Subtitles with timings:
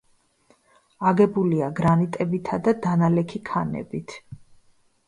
[1.09, 4.19] აგებულია გრანიტებითა და დანალექი ქანებით.